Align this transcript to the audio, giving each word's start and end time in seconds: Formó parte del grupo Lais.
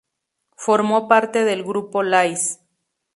Formó 0.55 1.07
parte 1.07 1.45
del 1.45 1.61
grupo 1.63 2.01
Lais. 2.01 2.59